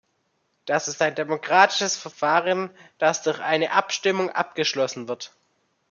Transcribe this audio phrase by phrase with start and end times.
[0.65, 5.31] Das ist ein demokratisches Verfahren, das durch eine Abstimmung abgeschlossen wird.